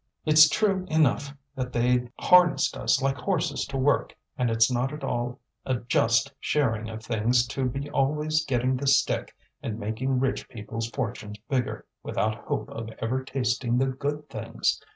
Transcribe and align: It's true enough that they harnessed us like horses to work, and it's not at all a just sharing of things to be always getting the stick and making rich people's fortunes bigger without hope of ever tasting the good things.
It's 0.25 0.49
true 0.49 0.85
enough 0.89 1.31
that 1.53 1.71
they 1.73 2.09
harnessed 2.19 2.75
us 2.75 3.03
like 3.03 3.17
horses 3.17 3.65
to 3.67 3.77
work, 3.77 4.17
and 4.35 4.49
it's 4.49 4.71
not 4.71 4.91
at 4.91 5.03
all 5.03 5.39
a 5.63 5.75
just 5.75 6.33
sharing 6.39 6.89
of 6.89 7.03
things 7.03 7.45
to 7.49 7.65
be 7.65 7.87
always 7.91 8.43
getting 8.43 8.77
the 8.77 8.87
stick 8.87 9.35
and 9.61 9.77
making 9.77 10.19
rich 10.19 10.49
people's 10.49 10.89
fortunes 10.89 11.37
bigger 11.47 11.85
without 12.01 12.43
hope 12.45 12.67
of 12.71 12.89
ever 12.97 13.23
tasting 13.23 13.77
the 13.77 13.85
good 13.85 14.27
things. 14.27 14.81